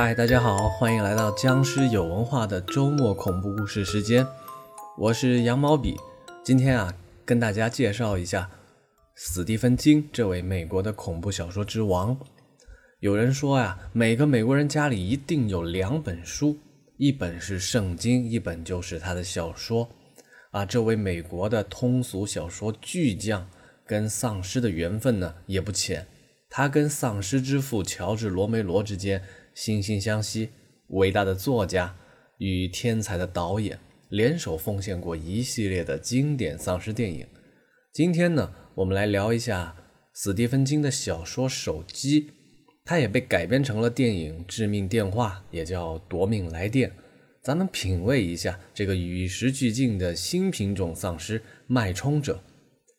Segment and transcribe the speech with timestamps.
[0.00, 4.24] 嗨，大家好，欢迎来到僵尸有文化的周末恐怖故事时间。
[4.96, 5.96] 我是羊毛笔，
[6.44, 6.94] 今天啊，
[7.24, 8.48] 跟大家介绍一下
[9.16, 12.16] 史蒂芬金这位美国的恐怖小说之王。
[13.00, 16.56] 有人说呀，每个美国人家里一定有两本书，
[16.96, 19.88] 一本是圣经，一本就是他的小说。
[20.52, 23.44] 啊，这位美国的通俗小说巨匠
[23.84, 26.06] 跟丧尸的缘分呢也不浅，
[26.48, 29.20] 他跟丧尸之父乔治罗梅罗之间。
[29.58, 30.50] 惺惺相惜，
[30.90, 31.96] 伟大的作家
[32.38, 33.76] 与天才的导演
[34.08, 37.26] 联手奉献过一系列的经典丧尸电影。
[37.92, 39.74] 今天呢，我们来聊一下
[40.14, 42.22] 史蒂芬金的小说《手机》，
[42.84, 46.90] 它也被改编成了电影《致命电话》，也叫《夺命来电》。
[47.42, 52.40] 咱们品味一下这个与时俱进的新品种丧尸——脉冲者。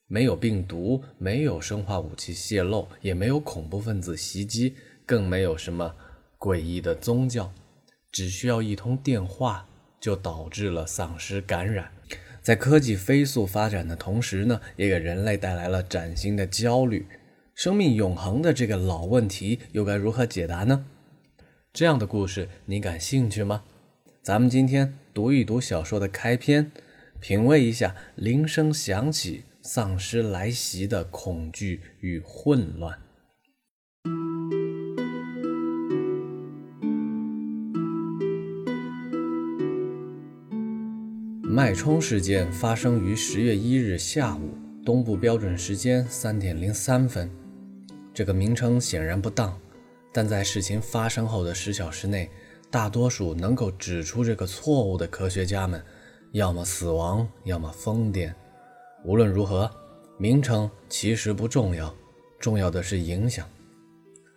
[0.08, 4.76] 没有病毒，没有生化武器泄露，也没有恐怖分子袭击，
[5.06, 5.96] 更没有什么。
[6.40, 7.52] 诡异的宗教，
[8.14, 9.68] 只需要一通电话
[10.00, 11.92] 就导致了丧尸感染。
[12.42, 17.06] 在科技飞速发展的同时呢，也给人类带来了崭新的焦虑。
[17.54, 20.86] 生命永恒的这个老问题又该如何解答呢？
[21.74, 23.66] 这样的故事你感兴趣吗？
[24.24, 26.72] 咱们今天读一读小说的开篇，
[27.20, 32.98] 品味一下铃声响起、丧尸来袭的恐惧与混乱。
[41.52, 44.56] 脉冲事件发生于十月一日下午，
[44.86, 47.28] 东部标准时间三点零三分。
[48.14, 49.60] 这个名称显然不当，
[50.14, 52.30] 但在事情发生后的十小时内，
[52.70, 55.84] 大多数能够指出这个错误的科学家们，
[56.34, 58.32] 要么死亡，要么疯癫。
[59.04, 59.68] 无论如何，
[60.20, 61.92] 名称其实不重要，
[62.40, 63.50] 重要的是影响。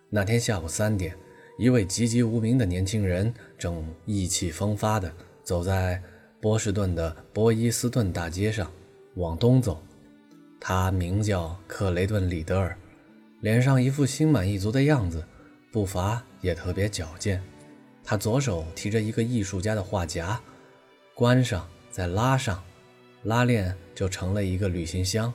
[0.09, 1.15] 那天下午三点，
[1.59, 6.01] 一位籍籍无名的年轻人正意气风发地走在。
[6.43, 8.69] 波士顿的波伊斯顿大街上，
[9.15, 9.81] 往东走。
[10.59, 12.77] 他名叫克雷顿·里德尔，
[13.39, 15.23] 脸上一副心满意足的样子，
[15.71, 17.41] 步伐也特别矫健。
[18.03, 20.37] 他左手提着一个艺术家的画夹，
[21.15, 22.61] 关上再拉上，
[23.23, 25.33] 拉链就成了一个旅行箱。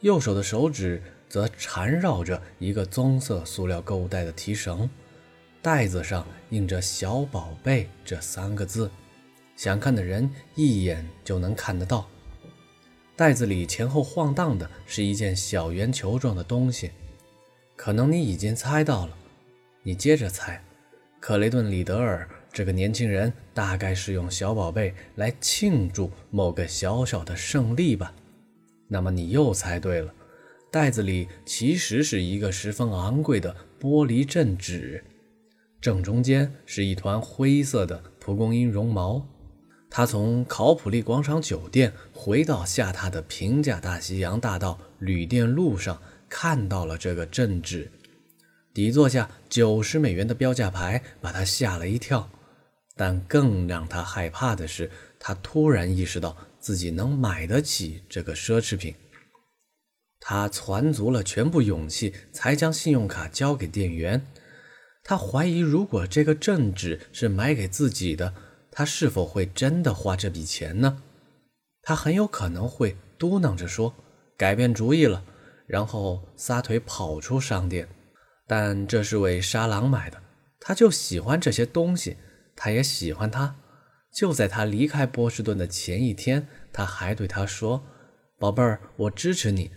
[0.00, 4.86] 右手的手指则缠绕着一个棕色塑料购物袋的提绳，
[5.62, 8.90] 袋子上印着“小宝贝”这三个字。
[9.56, 12.06] 想看的人一眼就能看得到。
[13.16, 16.90] 袋子里前后晃荡的是一件小圆球状的东西，
[17.74, 19.16] 可能你已经猜到了。
[19.82, 20.62] 你接着猜，
[21.18, 28.14] 克雷顿·里德尔这个年轻人大概是用小宝贝来庆祝某个小小的胜利吧？
[28.88, 30.12] 那么你又猜对了，
[30.70, 35.02] 袋子里其实是一个十分昂贵的玻璃镇纸，
[35.80, 39.26] 正中间是一团灰色的蒲公英绒毛。
[39.88, 47.90] 他从考普利广场酒店回到下榻的平价大西洋大道旅店路上，看到了这个镇纸，
[48.74, 52.28] 底座下九十美元的标价牌把他吓了一跳。
[52.98, 58.94] 但更让他害怕的是，他突然意识到自己能买得起这个奢侈品。
[60.18, 64.26] 他攒足了全部勇气，才将信用卡交给店员。
[65.04, 68.34] 他怀疑，如果这个镇纸是买给自己的。
[68.76, 71.02] 他是否会真的花这笔钱呢？
[71.80, 73.94] 他很有可能会嘟囔着说
[74.36, 75.24] ：“改变主意了”，
[75.66, 77.88] 然后撒腿跑出商店。
[78.46, 80.22] 但这是为沙朗买的，
[80.60, 82.18] 他就喜欢这些东西，
[82.54, 83.56] 他也喜欢他。
[84.12, 87.82] 就在他离开波士顿的前一天，他还对他说
[88.38, 89.70] ：“宝贝儿，我支持你。”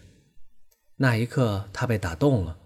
[0.99, 2.57] 那一刻，他被打动了。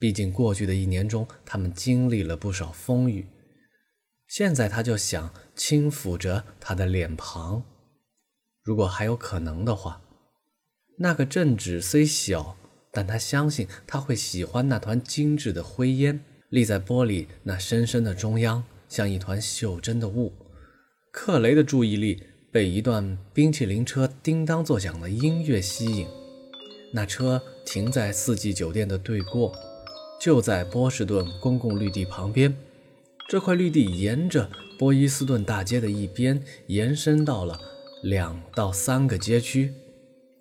[0.00, 3.28] 毕竟过去的一年中，他们经历了不少风雨。
[4.26, 7.62] 现在他就想轻抚着他的脸庞，
[8.64, 10.00] 如果还有可能的话。
[10.96, 12.56] 那个镇纸虽小，
[12.90, 20.32] 但他相信他会喜欢那团精致的灰烟，立在玻璃那深深的中央，像一团袖珍的雾。
[21.12, 26.08] 克雷的注意力被一段冰淇淋车叮当作响的音乐吸引，
[26.94, 29.54] 那车停在四季酒店的对过，
[30.18, 32.56] 就在波士顿公共绿地旁边。
[33.28, 34.50] 这块绿地沿着
[34.80, 37.60] 波伊斯顿大街的一边延伸到了
[38.02, 39.74] 两到三个街区，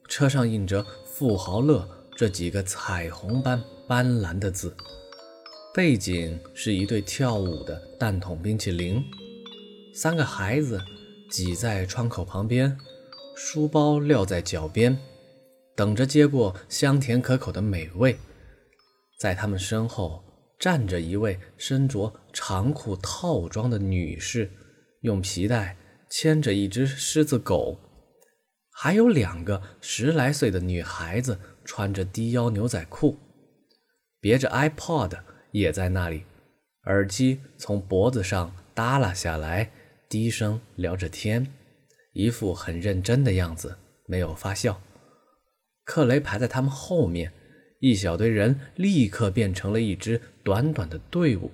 [0.08, 4.74] 车上印着“富豪乐”这几个彩虹般斑斓的字，
[5.74, 9.04] 背景是一对跳舞的蛋筒冰淇淋，
[9.94, 10.82] 三个孩子
[11.30, 12.78] 挤在窗口旁边，
[13.36, 14.98] 书包撂在脚边，
[15.76, 18.18] 等着接过香甜可口的美味，
[19.20, 20.24] 在他们身后。
[20.58, 24.50] 站着一位身着长裤套装的女士，
[25.02, 25.76] 用皮带
[26.10, 27.78] 牵着一只狮子狗，
[28.72, 33.18] 还有两个十来岁的女孩子穿着低腰牛仔裤，
[34.22, 35.20] 别着 iPod
[35.52, 36.24] 也在那里，
[36.86, 39.70] 耳机从脖子上耷拉下来，
[40.08, 41.46] 低声聊着天，
[42.14, 43.78] 一副很认真的样子，
[44.08, 44.82] 没有发笑。
[45.84, 47.34] 克雷排在他们后面。
[47.82, 51.50] 一小堆人立刻变成了一支短短的队伍。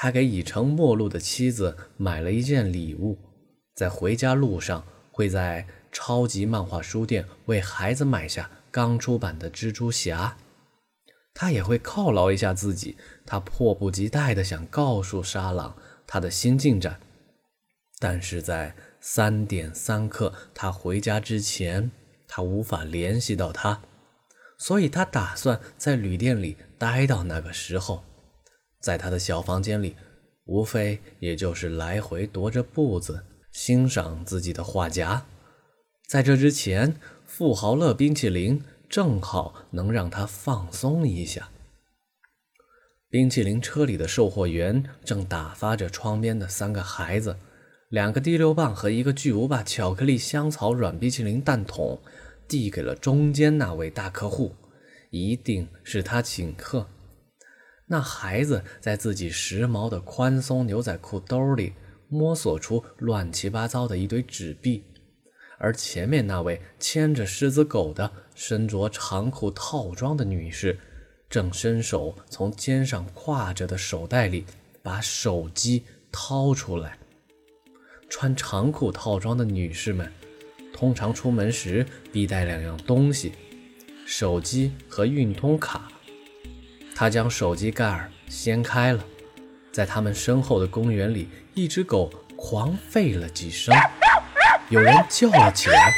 [0.00, 3.18] 他给已成陌路的妻子买了一件礼物，
[3.74, 10.36] 在回家路上会在超级漫画书店为孩子买下刚出版的蜘蛛侠。
[11.34, 12.96] 他也会犒劳一下自己，
[13.26, 17.00] 他迫不及待地想告诉沙朗他的新进展，
[17.98, 21.90] 但是在三点三刻他回家之前，
[22.28, 23.82] 他无法联系到他。
[24.58, 28.04] 所以他打算在旅店里待到那个时候，
[28.80, 29.96] 在他的小房间里，
[30.44, 35.26] 无非也就是来回踱着步子，欣赏自己的画夹。
[36.08, 36.96] 在这之前，
[37.26, 41.50] 富豪乐冰淇淋正好能让他放松一下。
[43.10, 47.36] 冰淇淋车里的售货员正打发着窗边的三个孩子，
[47.90, 52.00] 两个滴溜棒和一个巨无霸巧克力香草软冰淇淋蛋筒。
[52.46, 54.54] 递给了中间那位大客户，
[55.10, 56.88] 一定是他请客。
[57.88, 61.72] 那孩子在自己时髦的宽松牛仔裤兜里
[62.08, 64.84] 摸索出乱七八糟的一堆纸币，
[65.58, 70.78] 而前面那位牵着狮子狗的、身着长裤套装的女士，
[71.28, 74.44] 正伸手从肩上挎着的手袋里
[74.82, 75.82] 把手机
[76.12, 76.98] 掏出来。
[78.08, 80.12] 穿长裤套装的女士们。
[80.70, 83.32] 通常出门时必带两样东西：
[84.06, 85.90] 手机和运通卡。
[86.98, 89.04] 他将手机盖儿掀开了，
[89.70, 93.72] 在他们身后的公园里，一只狗狂吠了几声，
[94.68, 95.92] 有人叫了起来。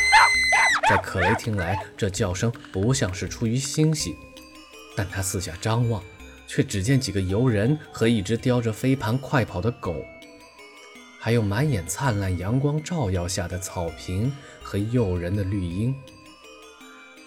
[0.91, 4.15] 在可雷听来，这叫声不像是出于欣喜，
[4.95, 6.03] 但他四下张望，
[6.47, 10.05] 却只见几个游人和一只叼着飞盘快跑的狗。
[11.19, 14.31] 还有满眼灿烂阳光照耀下的草坪
[14.63, 15.95] 和诱人的绿荫。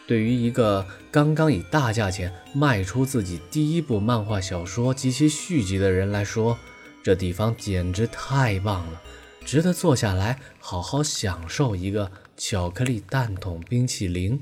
[0.05, 6.57] 对于一个刚刚以大价钱卖出自己第一部漫画小说及其续集的人来说，
[7.01, 9.01] 这地方简直太棒了，
[9.45, 14.41] 值得坐下来好好享受一个巧克力蛋筒冰淇淋。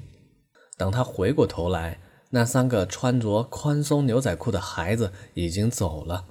[0.77, 1.99] 等他回过头来，
[2.31, 6.25] 那三个穿着宽松牛仔裤的孩子已经走了。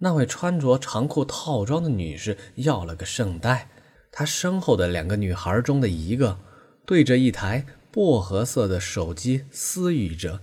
[0.00, 3.70] 那位穿着长裤套装的女士要了个圣代，
[4.12, 6.38] 她身后的两个女孩中的一个
[6.86, 10.40] 对着一台薄荷色的手机私语着，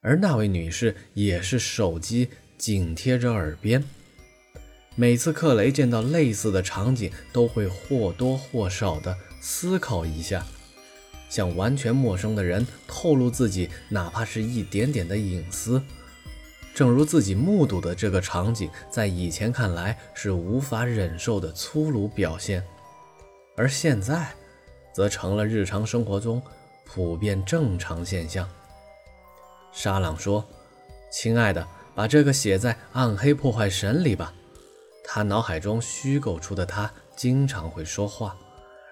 [0.00, 2.28] 而那位女士也是手机
[2.58, 3.82] 紧贴着耳边。
[4.94, 10.46] 每次克雷见到类似的场景，都会或多或少地思考一下，
[11.28, 15.82] 向完全陌生的人透露自己哪怕是一点点的隐私。
[16.74, 22.62] 正如自己目睹的这个场景，在以前看来是无法忍受的粗鲁表现，
[23.56, 24.34] 而现在，
[24.94, 26.42] 则成了日常生活中
[26.86, 28.48] 普遍正常现象。
[29.72, 30.48] 沙朗说
[31.12, 34.32] ：“亲爱的，把这个写在暗黑破坏神里吧。”
[35.04, 38.36] 他脑海中虚构出的他经常会说话，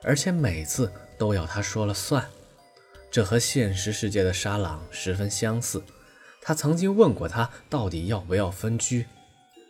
[0.03, 2.25] 而且每次都要他说了算。
[3.11, 5.83] 这和现实世界的沙朗十分相似。
[6.43, 9.07] 他曾经问过他到底要不要分居，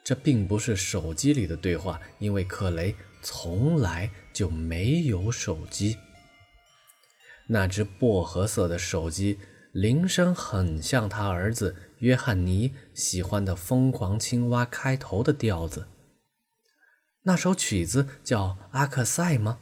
[0.02, 5.96] 这并不是手机里的对话，因为克雷从来就没有手机。
[7.48, 9.38] 那只薄荷色的手机
[9.72, 15.88] 铃声很像他儿子约翰尼喜欢的《疯狂青蛙》开头的调子。
[17.22, 19.58] 那首曲子叫《阿克塞》吗？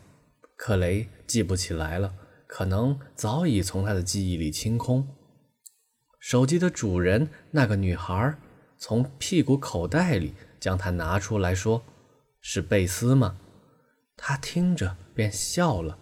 [0.56, 2.14] 克雷记不起来了，
[2.46, 5.08] 可能早已从他的记忆里清空。
[6.20, 8.36] 手机的主人，那个女孩，
[8.78, 11.82] 从屁股口袋里将它拿出来说
[12.40, 13.38] ：“是贝斯吗？”
[14.16, 15.98] 他听着便笑了，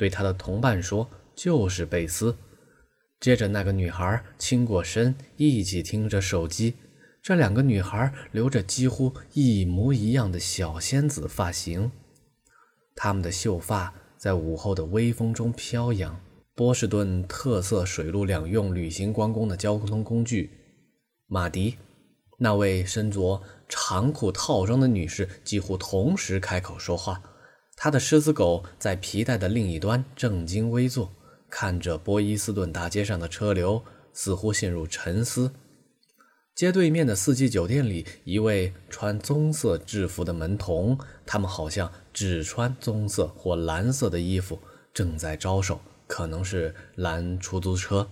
[0.00, 2.34] 对他的同伴说：“就是贝斯。”
[3.20, 6.72] 接着，那个女孩倾过身，一起听着手机。
[7.22, 11.92] 这两个女孩留着几乎一模一样的小仙子发型，
[12.96, 16.18] 她们的秀发在午后的微风中飘扬。
[16.54, 20.50] 波士顿特色水陆两用旅行观光的交通工具，
[21.26, 21.76] 马迪，
[22.38, 27.20] 那位身着长裤套装的女士几乎同时开口说话。
[27.82, 31.10] 他的狮子狗在皮带的另一端正襟危坐，
[31.48, 33.82] 看着波伊斯顿大街上的车流，
[34.12, 35.50] 似乎陷入沉思。
[36.54, 44.58] 街对面的四季酒店里，一位穿棕色制服的门童，他们好像只穿棕色或蓝色的衣服，
[44.92, 48.06] 正在招手，可能是拦出租车。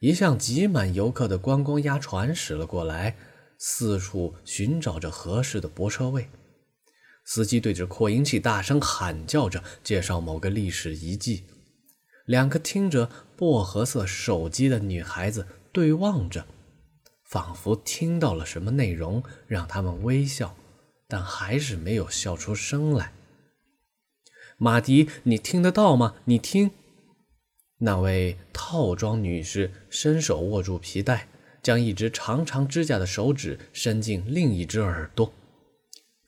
[0.00, 3.16] 一向挤满游客的观光鸭船驶了过来，
[3.58, 6.28] 四处寻找着合适的泊车位。
[7.30, 11.44] 司机对着扩音器大声喊叫着，介绍某个历史遗迹。
[12.24, 16.46] 两个听着薄荷色手机的女孩子对望着。
[17.24, 20.56] 仿佛听到了什么内容，让他们微笑，
[21.06, 23.12] 但还是没有笑出声来。
[24.56, 26.14] 马迪，你听得到吗？
[26.24, 26.70] 你听，
[27.80, 31.28] 那位套装女士伸手握住皮带，
[31.62, 35.34] 将一只长长指甲的手指伸进另一只耳朵。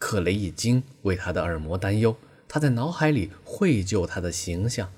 [0.00, 2.16] 克雷一惊，为他的耳膜担忧。
[2.48, 4.90] 他在脑海里绘就他的形象：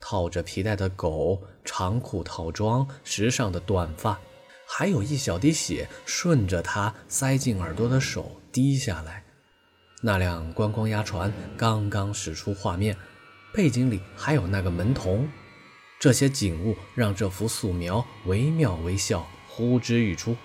[0.00, 4.18] 套着皮带的狗，长裤套装，时尚的短发。
[4.66, 9.22] 还有一小滴血顺着他塞进耳朵的手滴下来。
[10.00, 12.96] 那辆观光鸭船刚刚驶出画面，
[13.52, 15.28] 背景里还有那个门童。
[15.98, 20.36] 这些景物让这幅素描惟妙惟肖，呼之欲出。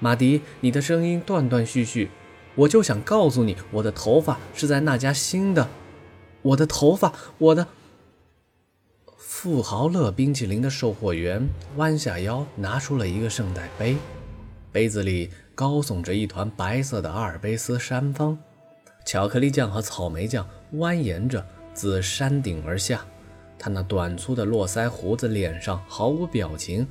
[0.00, 2.10] 马迪，你的声音断断续续，
[2.54, 5.68] 我就想告诉你，我的头发是在那家新的。
[6.42, 7.66] 我的头发，我的。
[9.16, 13.96] 富豪乐冰淇淋的售货员弯下腰，拿出了一个圣代杯，
[14.70, 18.38] 杯子里高耸着一团白色的阿尔卑斯山峰，
[19.04, 23.04] 巧克力酱和草莓酱蜿蜒着自山顶而下。
[23.58, 26.86] 他那短粗的络腮胡子脸上毫无表情，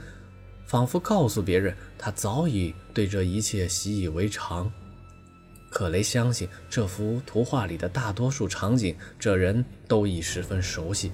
[0.65, 4.71] 仿佛告诉别人他早已对这一切习以为常。
[5.71, 11.13] 可雷相信这幅图画里的大多数场景，这人都已十分熟悉。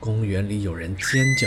[0.00, 1.46] 公园里有人尖叫，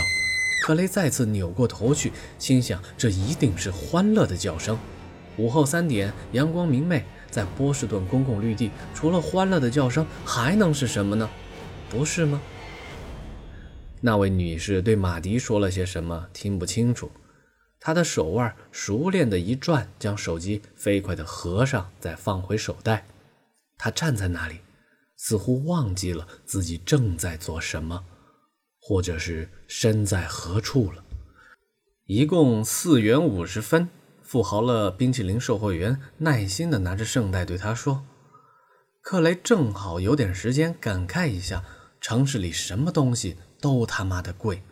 [0.64, 4.76] 克雷再次扭过头去，心想：这一定是欢乐的叫声。
[5.36, 11.28] 午后三点，阳光明媚，在波士顿公共绿地，除了欢乐的叫声，还能是什么呢？
[11.90, 12.40] 不是吗？
[14.00, 17.10] 那位女士对马迪说了些什么，听不清楚。
[17.86, 23.06] 他的手腕熟练的一转，将手机飞快地合上，再放回手袋。
[23.78, 24.58] 他站在那里，
[25.16, 28.04] 似乎忘记了自己正在做什么。
[28.80, 31.04] 或者是身在何处了？
[32.06, 33.88] 一共四元五十分。
[34.20, 38.04] 富豪乐冰淇淋售货员耐心地拿着圣代对他说
[39.00, 41.62] ：“克雷正好有点时间感慨一下，
[42.00, 44.64] 城市里什么东西都他妈的贵。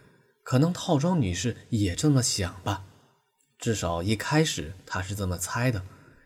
[0.42, 2.84] 可能套装女士也这么想吧，
[3.64, 5.82] 至少一开始他是这么猜的，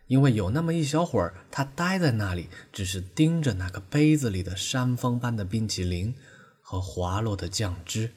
[0.08, 6.12] 因为有那么一小会儿，她待在那里，只是盯着那个杯子里的山峰般的冰淇淋。”
[6.60, 8.10] 和滑落的酱汁，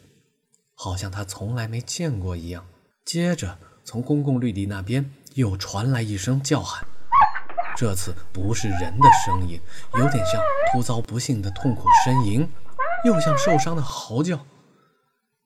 [0.73, 2.65] 好像他从来没见过一样。
[3.05, 6.83] 接着，从公共绿地那边又传来一声叫喊，
[7.77, 9.61] 这次不是人的声音，
[9.93, 10.41] 有点像
[10.73, 12.49] 突遭不幸的痛苦呻吟，
[13.05, 14.43] 又像受伤的嚎叫。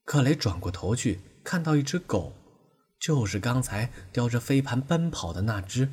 [0.06, 2.34] 克雷转过头去，看到一只狗，
[3.00, 5.90] 就是刚才叼着飞盘奔跑的那只。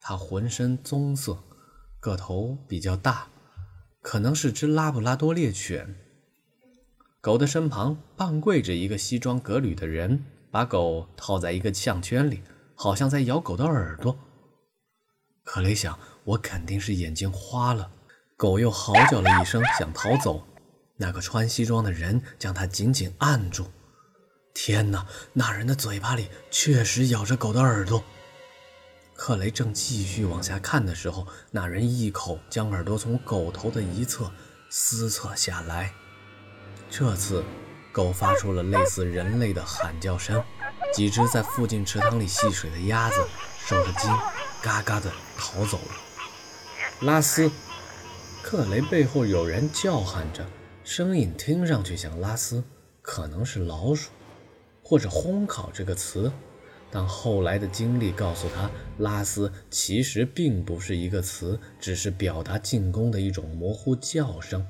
[0.00, 1.42] 它浑身棕色，
[1.98, 3.28] 个头比较大，
[4.02, 5.94] 可能是只拉布拉多猎犬。
[7.22, 12.42] 狗的身旁半跪着一个西装革履的人，把狗套在一个项圈里，
[12.74, 14.18] 好像在咬狗的耳朵。
[15.42, 17.90] 克雷想，我肯定是眼睛花了。
[18.36, 20.46] 狗又嚎叫了一声，想逃走。
[20.96, 23.66] 那个穿西装的人将它紧紧按住。
[24.54, 28.02] 天哪，那人的嘴巴里确实咬着狗的耳朵。
[29.16, 34.30] 克雷正继续往下看的时候，那人一口将耳朵从狗头的一侧
[34.70, 35.92] 撕扯下来。
[36.88, 37.44] 这次，
[37.92, 40.42] 狗发出了类似人类的喊叫声。
[40.92, 43.16] 几只在附近池塘里戏水的鸭子
[43.66, 44.10] 受了惊，
[44.62, 45.94] 嘎嘎地逃走了。
[47.00, 47.50] 拉斯，
[48.42, 50.46] 克雷背后有人叫喊着，
[50.84, 52.62] 声音听上去像拉斯，
[53.02, 54.10] 可能是老鼠，
[54.84, 56.30] 或者烘烤这个词。
[56.90, 64.64] 但后来的经历告诉他，拉斯其实并不是一个词，只是表达进攻的一种模糊叫声。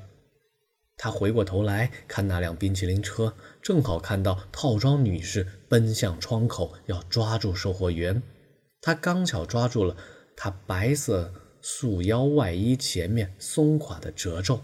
[0.96, 8.22] 他回过头来看那辆冰淇淋车，正好看到套装女士奔向窗口，要抓住售货员。
[8.80, 9.94] 他刚巧抓住了
[10.36, 11.30] 她白色
[11.60, 14.60] 束腰外衣前面松垮的褶皱。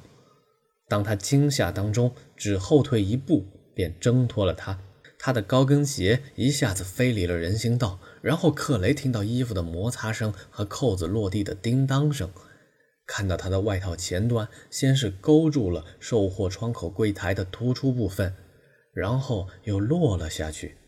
[0.88, 4.78] 当他惊吓当中只后退一步，便挣脱了她。
[5.22, 12.32] 他的高跟鞋一下子飞离了人行道，然后克雷听到衣服的摩擦声和扣子落地的叮当声。
[13.06, 18.34] 看到他的外套前端先是勾住了售货窗口柜台的突出部分，
[18.94, 20.78] 然后又落了下去。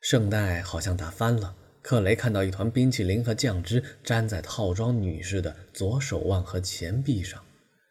[0.00, 1.54] 圣代好像打翻了。
[1.82, 7.42] 克雷看到一团冰淇淋和酱汁粘在套装女士的左手腕和前臂上，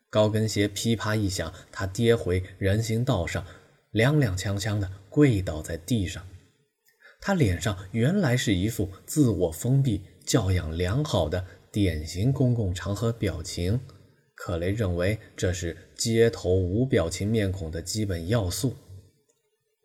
[0.09, 3.45] 高跟鞋噼啪一响，他跌回人行道上，
[3.93, 6.25] 踉踉跄跄地跪倒在地上。
[7.21, 13.79] 他脸上原来是一副自我封闭、教养良好的典型公共场合表情。
[14.35, 18.73] 克雷认为这是街头无表情面孔的基本要素，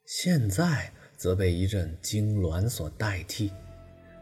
[0.06, 3.50] 现在则被一阵痉挛所代替。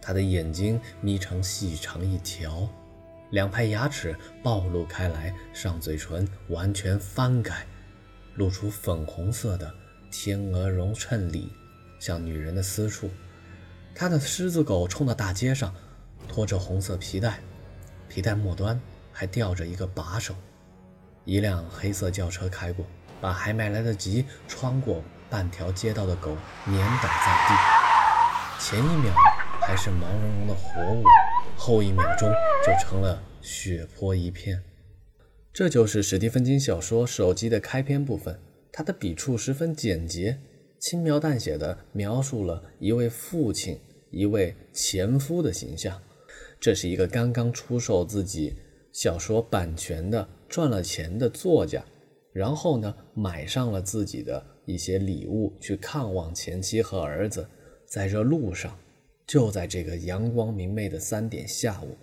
[0.01, 2.67] 他的眼睛眯成细长一条，
[3.33, 7.67] 两排牙齿暴露开来，上嘴唇完全翻盖，
[8.35, 9.73] 露出粉红色的
[10.11, 11.53] 天鹅绒衬里，
[11.99, 13.11] 像女人的私处。
[13.95, 15.75] 他的狮子狗冲到大街上，
[16.29, 17.41] 拖着红色皮带，
[18.09, 18.81] 皮带末端
[19.13, 20.35] 还吊着一个把手。
[21.25, 22.85] 一辆黑色轿车开过，
[23.21, 28.65] 把还没来得及穿过半条街道的狗碾倒在地。
[28.65, 29.15] 前一秒。
[29.65, 31.05] 还是毛茸茸的活物，
[31.57, 32.29] 后一秒钟
[32.67, 34.61] 就成了血泊一片。
[35.55, 38.39] 这就是史蒂芬金小说《手机》的开篇部分。
[38.73, 40.39] 他的笔触十分简洁，
[40.79, 43.79] 轻描淡写地描述了一位父亲、
[44.11, 46.01] 一位前夫的形象。
[46.59, 48.55] 这是一个刚刚出售自己
[48.93, 51.85] 小说版权的、赚了钱的作家，
[52.33, 57.47] 然后呢，买上了自己的一些礼物去看望前妻和儿子，
[57.87, 58.75] 在这路上。
[59.27, 61.97] 就在这个阳光明媚的三点下午，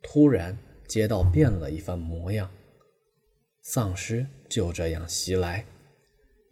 [0.00, 0.56] 突然
[0.86, 2.48] 街道变了一番模样，
[3.70, 5.62] 丧尸就这样袭来。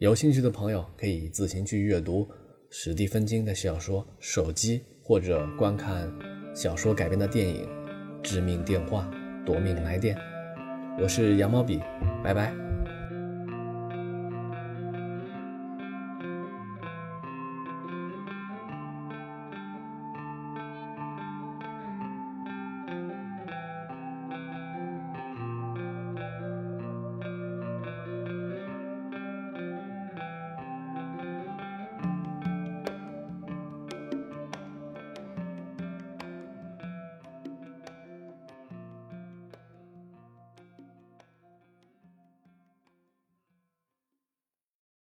[0.00, 2.28] 有兴趣的朋友可以自行去阅读
[2.68, 6.12] 史蒂芬金的小说《手机》，或者观看
[6.54, 7.66] 小说改编的电影
[8.22, 9.10] 《致命电话》
[9.46, 10.14] 《夺命来电》。
[11.02, 11.80] 我是羊毛笔，
[12.22, 12.65] 拜拜。